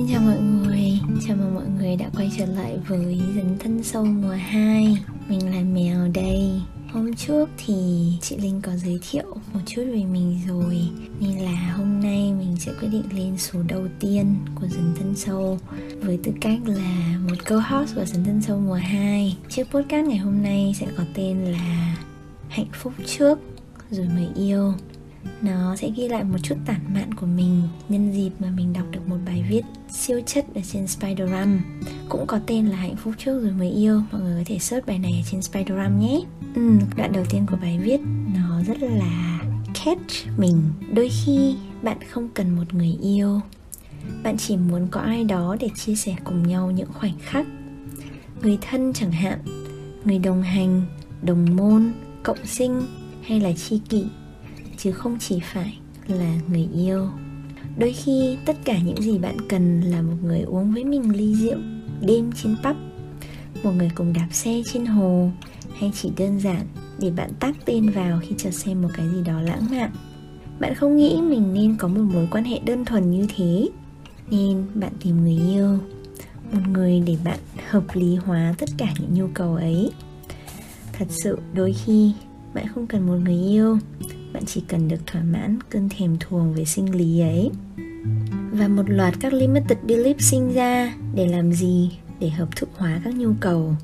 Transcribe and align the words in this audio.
Xin 0.00 0.08
chào 0.08 0.20
mọi 0.20 0.38
người, 0.38 0.98
chào 1.26 1.36
mừng 1.36 1.54
mọi 1.54 1.64
người 1.78 1.96
đã 1.96 2.10
quay 2.16 2.30
trở 2.38 2.46
lại 2.46 2.78
với 2.88 3.20
dấn 3.36 3.58
thân 3.58 3.82
sâu 3.82 4.04
mùa 4.04 4.36
2 4.38 4.98
Mình 5.28 5.50
là 5.50 5.60
Mèo 5.60 6.08
đây. 6.14 6.60
Hôm 6.92 7.14
trước 7.14 7.48
thì 7.66 7.74
chị 8.22 8.36
Linh 8.36 8.60
có 8.62 8.76
giới 8.76 8.98
thiệu 9.10 9.24
một 9.52 9.60
chút 9.66 9.82
về 9.86 10.04
mình 10.04 10.40
rồi. 10.48 10.78
Nên 11.20 11.38
là 11.38 11.74
hôm 11.76 12.00
nay 12.00 12.32
mình 12.32 12.56
sẽ 12.58 12.72
quyết 12.80 12.88
định 12.88 13.04
lên 13.14 13.38
số 13.38 13.60
đầu 13.68 13.86
tiên 14.00 14.34
của 14.54 14.66
dấn 14.68 14.94
thân 14.98 15.16
sâu. 15.16 15.58
Với 16.02 16.18
tư 16.24 16.32
cách 16.40 16.58
là 16.66 17.18
một 17.28 17.36
co-host 17.46 17.94
của 17.94 18.04
dấn 18.04 18.24
thân 18.24 18.42
sâu 18.42 18.58
mùa 18.58 18.74
2 18.74 19.36
Chiếc 19.48 19.64
podcast 19.70 20.06
ngày 20.06 20.18
hôm 20.18 20.42
nay 20.42 20.74
sẽ 20.80 20.86
có 20.96 21.04
tên 21.14 21.44
là 21.44 21.96
Hạnh 22.48 22.70
phúc 22.72 22.92
trước 23.06 23.38
rồi 23.90 24.06
mới 24.14 24.28
yêu 24.34 24.74
nó 25.42 25.76
sẽ 25.76 25.90
ghi 25.96 26.08
lại 26.08 26.24
một 26.24 26.38
chút 26.42 26.54
tản 26.66 26.80
mạn 26.94 27.14
của 27.14 27.26
mình 27.26 27.62
nhân 27.88 28.12
dịp 28.12 28.30
mà 28.38 28.50
mình 28.50 28.72
đọc 28.72 28.84
được 28.90 29.08
một 29.08 29.16
bài 29.26 29.44
viết 29.48 29.62
siêu 29.90 30.20
chất 30.26 30.46
ở 30.54 30.60
trên 30.72 30.86
Spiderram 30.86 31.60
cũng 32.08 32.26
có 32.26 32.40
tên 32.46 32.66
là 32.66 32.76
hạnh 32.76 32.96
phúc 32.96 33.14
trước 33.18 33.42
rồi 33.42 33.52
mới 33.52 33.70
yêu 33.70 34.02
mọi 34.12 34.20
người 34.20 34.38
có 34.38 34.44
thể 34.46 34.58
search 34.58 34.86
bài 34.86 34.98
này 34.98 35.12
ở 35.12 35.28
trên 35.30 35.42
Spiderram 35.42 36.00
nhé. 36.00 36.20
Ừ, 36.54 36.78
đoạn 36.96 37.12
đầu 37.12 37.24
tiên 37.30 37.46
của 37.50 37.56
bài 37.62 37.78
viết 37.78 38.00
nó 38.34 38.62
rất 38.62 38.82
là 38.82 39.40
catch 39.84 40.38
mình. 40.38 40.62
Đôi 40.94 41.08
khi 41.24 41.56
bạn 41.82 41.98
không 42.10 42.28
cần 42.28 42.56
một 42.56 42.74
người 42.74 42.96
yêu. 43.02 43.40
Bạn 44.22 44.36
chỉ 44.38 44.56
muốn 44.56 44.88
có 44.90 45.00
ai 45.00 45.24
đó 45.24 45.56
để 45.60 45.68
chia 45.74 45.94
sẻ 45.94 46.16
cùng 46.24 46.48
nhau 46.48 46.70
những 46.70 46.92
khoảnh 46.92 47.18
khắc. 47.20 47.46
Người 48.42 48.58
thân 48.70 48.92
chẳng 48.92 49.12
hạn 49.12 49.38
người 50.04 50.18
đồng 50.18 50.42
hành 50.42 50.82
đồng 51.22 51.56
môn 51.56 51.92
cộng 52.22 52.46
sinh 52.46 52.82
hay 53.22 53.40
là 53.40 53.52
tri 53.52 53.78
kỷ 53.88 54.04
chứ 54.82 54.92
không 54.92 55.18
chỉ 55.18 55.40
phải 55.52 55.78
là 56.08 56.34
người 56.48 56.68
yêu. 56.74 57.08
Đôi 57.78 57.92
khi, 57.92 58.38
tất 58.46 58.56
cả 58.64 58.78
những 58.78 59.02
gì 59.02 59.18
bạn 59.18 59.36
cần 59.48 59.80
là 59.80 60.02
một 60.02 60.16
người 60.22 60.40
uống 60.40 60.72
với 60.72 60.84
mình 60.84 61.16
ly 61.16 61.34
rượu, 61.34 61.58
đêm 62.00 62.30
trên 62.42 62.56
pub, 62.56 62.76
một 63.64 63.70
người 63.70 63.90
cùng 63.94 64.12
đạp 64.12 64.28
xe 64.30 64.62
trên 64.72 64.86
hồ, 64.86 65.30
hay 65.78 65.92
chỉ 65.94 66.10
đơn 66.16 66.40
giản 66.40 66.66
để 66.98 67.10
bạn 67.10 67.30
tác 67.40 67.56
tên 67.64 67.90
vào 67.90 68.20
khi 68.22 68.34
chờ 68.38 68.50
xem 68.50 68.82
một 68.82 68.88
cái 68.94 69.08
gì 69.08 69.22
đó 69.24 69.40
lãng 69.40 69.66
mạn. 69.70 69.90
Bạn 70.60 70.74
không 70.74 70.96
nghĩ 70.96 71.20
mình 71.22 71.54
nên 71.54 71.76
có 71.76 71.88
một 71.88 72.04
mối 72.14 72.28
quan 72.30 72.44
hệ 72.44 72.58
đơn 72.58 72.84
thuần 72.84 73.10
như 73.10 73.26
thế, 73.36 73.68
nên 74.30 74.64
bạn 74.74 74.92
tìm 75.04 75.20
người 75.20 75.38
yêu, 75.48 75.78
một 76.52 76.68
người 76.72 77.02
để 77.06 77.16
bạn 77.24 77.38
hợp 77.68 77.84
lý 77.94 78.14
hóa 78.14 78.54
tất 78.58 78.68
cả 78.78 78.86
những 79.00 79.14
nhu 79.14 79.28
cầu 79.34 79.54
ấy. 79.54 79.90
Thật 80.92 81.06
sự, 81.08 81.38
đôi 81.54 81.72
khi, 81.72 82.12
bạn 82.54 82.66
không 82.74 82.86
cần 82.86 83.06
một 83.06 83.16
người 83.24 83.42
yêu 83.42 83.78
bạn 84.40 84.46
chỉ 84.46 84.62
cần 84.68 84.88
được 84.88 85.06
thỏa 85.06 85.22
mãn, 85.22 85.58
cơn 85.70 85.88
thèm 85.88 86.16
thuồng 86.20 86.54
về 86.54 86.64
sinh 86.64 86.94
lý 86.94 87.20
ấy. 87.20 87.50
Và 88.52 88.68
một 88.68 88.82
loạt 88.86 89.14
các 89.20 89.32
limited 89.32 89.78
belief 89.86 90.14
sinh 90.18 90.54
ra 90.54 90.94
để 91.14 91.28
làm 91.28 91.52
gì? 91.52 91.90
Để 92.20 92.28
hợp 92.28 92.56
thức 92.56 92.68
hóa 92.76 93.00
các 93.04 93.14
nhu 93.14 93.32
cầu. 93.40 93.74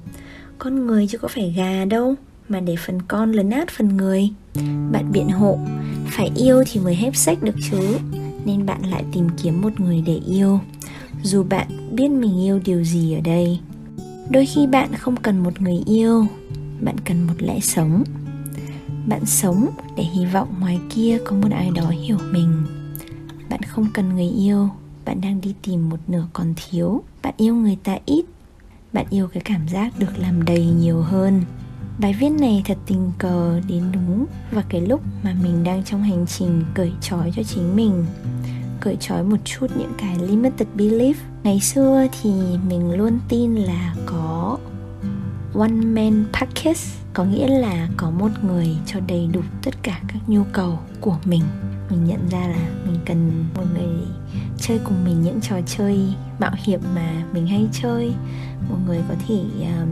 Con 0.59 0.87
người 0.87 1.07
chứ 1.07 1.19
có 1.19 1.29
phải 1.29 1.55
gà 1.57 1.85
đâu, 1.85 2.15
mà 2.49 2.61
để 2.61 2.77
phần 2.87 3.03
con 3.09 3.33
lấn 3.33 3.51
át 3.51 3.69
phần 3.71 3.97
người. 3.97 4.31
Bạn 4.93 5.13
biện 5.13 5.29
hộ, 5.29 5.59
phải 6.07 6.31
yêu 6.37 6.65
thì 6.73 6.81
mới 6.81 6.95
hép 6.95 7.17
sách 7.17 7.43
được 7.43 7.57
chứ. 7.71 7.99
Nên 8.45 8.67
bạn 8.67 8.87
lại 8.87 9.05
tìm 9.13 9.29
kiếm 9.43 9.61
một 9.61 9.81
người 9.81 10.03
để 10.07 10.21
yêu. 10.27 10.61
Dù 11.23 11.45
bạn 11.45 11.67
biết 11.93 12.09
mình 12.09 12.41
yêu 12.41 12.61
điều 12.65 12.85
gì 12.85 13.15
ở 13.15 13.21
đây. 13.21 13.61
Đôi 14.31 14.47
khi 14.47 14.67
bạn 14.67 14.95
không 14.95 15.17
cần 15.17 15.39
một 15.39 15.61
người 15.61 15.83
yêu, 15.87 16.27
bạn 16.81 16.97
cần 17.05 17.27
một 17.27 17.35
lẽ 17.39 17.61
sống 17.61 18.05
bạn 19.07 19.27
sống 19.27 19.71
để 19.97 20.03
hy 20.03 20.27
vọng 20.27 20.49
ngoài 20.61 20.81
kia 20.91 21.19
có 21.25 21.37
một 21.37 21.49
ai 21.51 21.71
đó 21.75 21.89
hiểu 21.89 22.19
mình. 22.33 22.67
Bạn 23.51 23.63
không 23.63 23.87
cần 23.95 24.15
người 24.15 24.29
yêu, 24.29 24.69
bạn 25.05 25.21
đang 25.21 25.41
đi 25.41 25.55
tìm 25.63 25.89
một 25.89 26.01
nửa 26.07 26.27
còn 26.33 26.55
thiếu. 26.57 27.03
Bạn 27.23 27.35
yêu 27.37 27.55
người 27.55 27.77
ta 27.85 27.99
ít, 28.07 28.25
bạn 28.93 29.07
yêu 29.11 29.29
cái 29.29 29.43
cảm 29.45 29.69
giác 29.69 29.99
được 29.99 30.19
làm 30.19 30.45
đầy 30.45 30.67
nhiều 30.67 31.01
hơn. 31.01 31.43
Bài 31.99 32.15
viết 32.21 32.29
này 32.29 32.63
thật 32.65 32.79
tình 32.87 33.13
cờ 33.19 33.61
đến 33.69 33.83
đúng 33.93 34.27
và 34.53 34.63
cái 34.69 34.81
lúc 34.81 35.01
mà 35.23 35.35
mình 35.43 35.65
đang 35.65 35.85
trong 35.85 36.03
hành 36.03 36.27
trình 36.27 36.63
cởi 36.75 36.93
trói 37.01 37.33
cho 37.37 37.43
chính 37.43 37.77
mình, 37.77 38.07
cởi 38.81 38.97
trói 39.01 39.25
một 39.25 39.37
chút 39.45 39.67
những 39.79 39.93
cái 39.99 40.17
limited 40.19 40.69
belief. 40.77 41.15
Ngày 41.43 41.61
xưa 41.61 42.07
thì 42.23 42.31
mình 42.69 42.93
luôn 42.93 43.19
tin 43.29 43.55
là 43.55 43.95
có 44.07 44.16
one 45.59 45.69
man 45.69 46.25
package 46.33 46.81
có 47.15 47.25
nghĩa 47.25 47.49
là 47.49 47.89
có 47.97 48.11
một 48.11 48.31
người 48.43 48.77
cho 48.87 49.01
đầy 49.07 49.29
đủ 49.33 49.41
tất 49.63 49.75
cả 49.83 50.01
các 50.09 50.19
nhu 50.27 50.43
cầu 50.53 50.79
của 51.01 51.17
mình. 51.25 51.43
Mình 51.91 52.05
nhận 52.05 52.29
ra 52.29 52.47
là 52.47 52.69
mình 52.85 53.01
cần 53.07 53.45
một 53.55 53.63
người 53.75 54.07
chơi 54.59 54.81
cùng 54.85 55.05
mình 55.05 55.23
những 55.23 55.41
trò 55.41 55.57
chơi 55.67 55.99
mạo 56.39 56.53
hiểm 56.65 56.81
mà 56.95 57.25
mình 57.33 57.47
hay 57.47 57.69
chơi. 57.73 58.13
Một 58.69 58.77
người 58.87 59.01
có 59.09 59.15
thể 59.29 59.35
uh, 59.35 59.89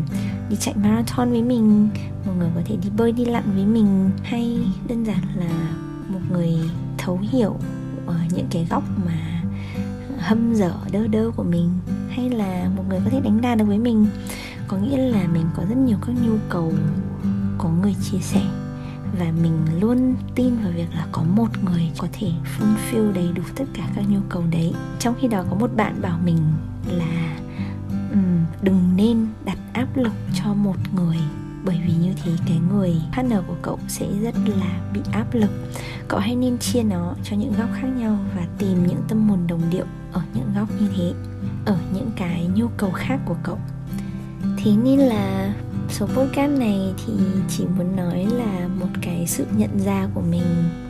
đi 0.51 0.57
chạy 0.61 0.75
marathon 0.77 1.31
với 1.31 1.43
mình 1.43 1.89
một 2.27 2.33
người 2.39 2.51
có 2.55 2.61
thể 2.65 2.77
đi 2.77 2.89
bơi 2.97 3.13
đi 3.13 3.25
lặn 3.25 3.45
với 3.55 3.65
mình 3.65 4.11
hay 4.23 4.59
đơn 4.89 5.05
giản 5.05 5.23
là 5.37 5.75
một 6.09 6.21
người 6.33 6.55
thấu 6.99 7.19
hiểu 7.31 7.57
ở 8.07 8.17
những 8.35 8.47
cái 8.51 8.67
góc 8.71 8.83
mà 9.05 9.43
hâm 10.19 10.55
dở 10.55 10.73
đơ 10.93 11.07
đơ 11.07 11.31
của 11.37 11.43
mình 11.43 11.71
hay 12.09 12.31
là 12.31 12.71
một 12.77 12.83
người 12.89 13.01
có 13.05 13.11
thể 13.11 13.21
đánh 13.21 13.41
đàn 13.41 13.59
được 13.59 13.65
với 13.65 13.79
mình 13.79 14.07
có 14.69 14.77
nghĩa 14.77 14.99
là 14.99 15.27
mình 15.33 15.47
có 15.57 15.65
rất 15.69 15.77
nhiều 15.77 15.99
các 16.07 16.13
nhu 16.27 16.37
cầu 16.49 16.73
có 17.59 17.69
người 17.69 17.95
chia 18.03 18.19
sẻ. 18.19 18.43
Và 19.19 19.33
mình 19.43 19.81
luôn 19.81 20.15
tin 20.35 20.57
vào 20.57 20.73
việc 20.77 20.95
là 20.95 21.07
có 21.13 21.23
một 21.23 21.49
người 21.65 21.91
có 21.99 22.09
thể 22.13 22.31
fulfill 22.59 23.13
đầy 23.13 23.29
đủ 23.35 23.43
tất 23.57 23.65
cả 23.75 23.89
các 23.97 24.05
nhu 24.09 24.21
cầu 24.29 24.43
đấy. 24.51 24.75
Trong 24.99 25.15
khi 25.21 25.29
đó 25.29 25.45
có 25.51 25.57
một 25.57 25.71
bạn 25.77 26.03
bảo 26.03 26.19
mình 26.25 26.39
là 26.87 27.39
um, 28.13 28.45
đừng 28.63 28.97
nên 28.97 29.27
đặt 29.45 29.59
áp 29.73 29.97
lực 29.97 30.13
cho 30.35 30.55
một 30.55 30.77
người 30.95 31.19
bởi 31.65 31.81
vì 31.87 31.93
như 31.93 32.13
thế 32.25 32.33
cái 32.47 32.59
người 32.71 32.97
partner 33.13 33.39
của 33.47 33.57
cậu 33.63 33.79
sẽ 33.89 34.07
rất 34.23 34.35
là 34.47 34.81
bị 34.93 35.01
áp 35.13 35.35
lực. 35.35 35.51
Cậu 36.09 36.21
hãy 36.21 36.37
nên 36.37 36.59
chia 36.59 36.83
nó 36.83 37.15
cho 37.25 37.37
những 37.37 37.53
góc 37.59 37.69
khác 37.75 37.89
nhau 37.97 38.19
và 38.37 38.47
tìm 38.59 38.87
những 38.87 39.03
tâm 39.09 39.29
hồn 39.29 39.39
đồng 39.47 39.63
điệu 39.71 39.85
ở 40.13 40.23
những 40.35 40.55
góc 40.55 40.69
như 40.81 40.89
thế 40.97 41.13
ở 41.67 41.79
những 41.95 42.11
cái 42.17 42.47
nhu 42.55 42.69
cầu 42.77 42.91
khác 42.91 43.21
của 43.25 43.37
cậu 43.43 43.59
thế 44.65 44.73
nên 44.85 44.99
là 44.99 45.55
số 45.89 46.07
podcast 46.07 46.59
này 46.59 46.95
thì 47.07 47.13
chỉ 47.49 47.65
muốn 47.77 47.97
nói 47.97 48.27
là 48.33 48.69
một 48.81 48.89
cái 49.03 49.27
sự 49.27 49.47
nhận 49.57 49.79
ra 49.85 50.09
của 50.15 50.21
mình 50.21 50.43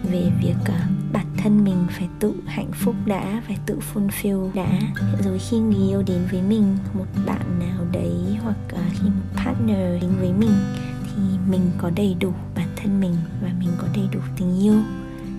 về 0.02 0.30
việc 0.42 0.56
uh, 0.60 1.12
bản 1.12 1.26
thân 1.36 1.64
mình 1.64 1.86
phải 1.90 2.08
tự 2.20 2.34
hạnh 2.46 2.70
phúc 2.72 2.94
đã 3.06 3.42
phải 3.46 3.58
tự 3.66 3.78
fulfill 3.94 4.52
đã. 4.54 4.80
Rồi 5.24 5.38
khi 5.38 5.58
người 5.58 5.88
yêu 5.88 6.02
đến 6.06 6.18
với 6.30 6.42
mình 6.42 6.76
một 6.94 7.06
bạn 7.26 7.58
nào 7.58 7.84
đấy 7.92 8.14
hoặc 8.42 8.56
uh, 8.72 8.80
khi 8.92 9.08
một 9.08 9.42
partner 9.44 10.02
đến 10.02 10.10
với 10.20 10.32
mình 10.32 10.54
thì 11.02 11.22
mình 11.50 11.70
có 11.78 11.90
đầy 11.96 12.16
đủ 12.20 12.32
bản 12.54 12.68
thân 12.76 13.00
mình 13.00 13.14
và 13.42 13.50
mình 13.58 13.70
có 13.78 13.86
đầy 13.94 14.08
đủ 14.12 14.20
tình 14.38 14.62
yêu 14.62 14.80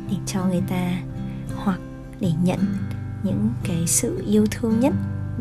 để 0.10 0.18
cho 0.26 0.46
người 0.46 0.64
ta 0.70 0.98
hoặc 1.56 1.80
để 2.20 2.32
nhận 2.44 2.60
những 3.24 3.50
cái 3.64 3.88
sự 3.88 4.24
yêu 4.28 4.46
thương 4.52 4.80
nhất 4.80 4.94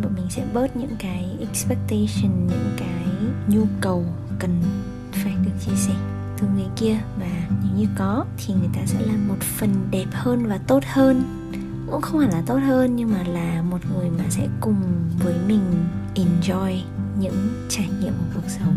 bọn 0.03 0.15
mình 0.15 0.27
sẽ 0.31 0.45
bớt 0.55 0.77
những 0.77 0.97
cái 0.99 1.37
expectation, 1.41 2.47
những 2.47 2.75
cái 2.77 3.07
nhu 3.49 3.67
cầu 3.81 4.05
cần 4.39 4.63
phải 5.13 5.35
được 5.45 5.53
chia 5.67 5.77
sẻ 5.77 5.95
từ 6.39 6.47
người 6.55 6.67
kia. 6.77 6.97
Và 7.19 7.49
nếu 7.63 7.73
như 7.77 7.87
có 7.99 8.25
thì 8.37 8.55
người 8.55 8.71
ta 8.75 8.81
sẽ 8.87 9.01
là 9.01 9.15
một 9.29 9.41
phần 9.41 9.71
đẹp 9.91 10.07
hơn 10.13 10.47
và 10.47 10.59
tốt 10.59 10.83
hơn. 10.93 11.23
Cũng 11.91 12.03
không 12.03 12.21
hẳn 12.21 12.31
là 12.31 12.43
tốt 12.47 12.59
hơn, 12.59 12.97
nhưng 12.97 13.13
mà 13.13 13.23
là 13.23 13.63
một 13.63 13.79
người 13.95 14.11
mà 14.11 14.25
sẽ 14.31 14.49
cùng 14.61 14.77
với 15.25 15.35
mình 15.49 15.63
enjoy 16.15 16.81
những 17.19 17.67
trải 17.69 17.89
nghiệm 18.01 18.13
của 18.13 18.25
cuộc 18.35 18.49
sống. 18.59 18.77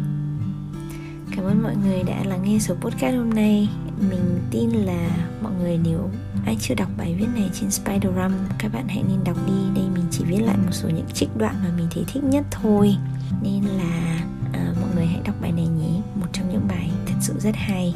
Cảm 1.36 1.46
ơn 1.46 1.64
mọi 1.64 1.76
người 1.76 2.04
đã 2.04 2.24
lắng 2.24 2.44
nghe 2.44 2.60
số 2.60 2.76
podcast 2.76 3.16
hôm 3.16 3.30
nay 3.30 3.70
mình 4.10 4.40
tin 4.52 4.70
là 4.70 5.10
mọi 5.42 5.52
người 5.60 5.80
nếu 5.84 6.10
ai 6.46 6.58
chưa 6.62 6.76
đọc 6.76 6.90
bài 6.98 7.16
viết 7.20 7.28
này 7.36 7.50
trên 7.54 7.72
Spiderum 7.72 8.32
các 8.58 8.74
bạn 8.74 8.88
hãy 8.88 9.04
nên 9.10 9.24
đọc 9.24 9.38
đi. 9.48 9.54
Đây 9.76 9.86
mình 9.94 10.04
chỉ 10.12 10.24
viết 10.24 10.40
lại 10.40 10.58
một 10.58 10.72
số 10.72 10.90
những 10.90 11.08
trích 11.14 11.30
đoạn 11.38 11.56
mà 11.64 11.72
mình 11.78 11.88
thấy 11.92 12.04
thích 12.14 12.24
nhất 12.24 12.46
thôi. 12.52 12.96
Nên 13.44 13.64
là 13.64 14.20
à, 14.54 14.74
mọi 14.82 14.90
người 14.96 15.06
hãy 15.06 15.22
đọc 15.26 15.36
bài 15.42 15.52
này 15.52 15.68
nhé. 15.68 16.02
Một 16.16 16.28
trong 16.34 16.50
những 16.52 16.68
bài 16.68 16.92
thật 17.06 17.16
sự 17.22 17.34
rất 17.40 17.56
hay. 17.56 17.96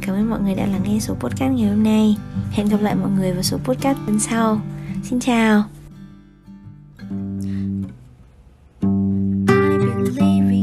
Cảm 0.00 0.14
ơn 0.16 0.30
mọi 0.30 0.40
người 0.40 0.54
đã 0.54 0.66
lắng 0.66 0.82
nghe 0.84 0.98
số 1.00 1.14
podcast 1.14 1.52
ngày 1.52 1.68
hôm 1.68 1.82
nay. 1.82 2.16
Hẹn 2.50 2.68
gặp 2.68 2.80
lại 2.80 2.94
mọi 2.94 3.10
người 3.10 3.32
vào 3.32 3.42
số 3.42 3.58
podcast 3.58 3.98
lần 4.06 4.20
sau. 4.20 4.60
Xin 5.02 5.20
chào! 5.20 5.64
I 10.20 10.59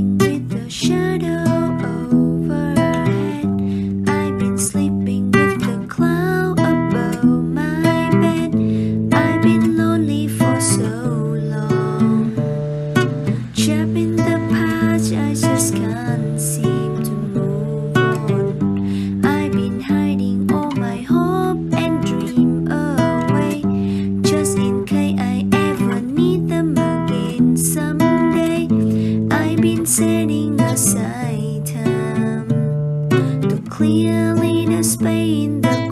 clearly 33.78 34.66
displayed 34.66 35.62
the 35.62 35.87